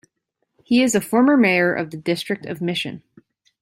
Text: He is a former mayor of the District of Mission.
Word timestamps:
He 0.63 0.81
is 0.81 0.95
a 0.95 0.99
former 0.99 1.37
mayor 1.37 1.75
of 1.75 1.91
the 1.91 1.97
District 1.97 2.47
of 2.47 2.59
Mission. 2.59 3.03